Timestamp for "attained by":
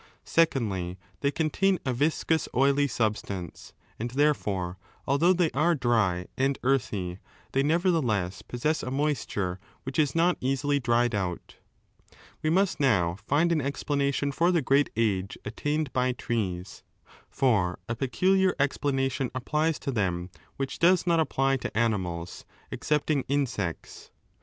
15.45-16.13